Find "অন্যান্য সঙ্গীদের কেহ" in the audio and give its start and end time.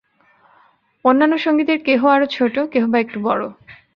1.05-2.01